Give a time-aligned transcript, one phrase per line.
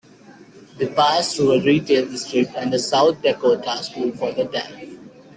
[0.79, 4.73] They pass through a retail district and the South Dakota School for the Deaf.